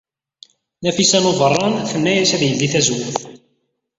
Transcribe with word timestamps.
Nafisa 0.81 1.19
n 1.23 1.29
Ubeṛṛan 1.31 1.73
tenna-as 1.89 2.31
ad 2.35 2.41
yeldey 2.43 2.69
tazewwut. 2.73 3.19